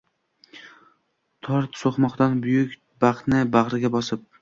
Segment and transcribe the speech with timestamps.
[1.47, 4.31] Tor so’qmoqdan buyuk baxtni bag’riga bosib